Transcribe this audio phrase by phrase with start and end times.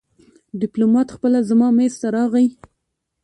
[0.61, 2.47] ډيپلومات خپله زما مېز ته راغی.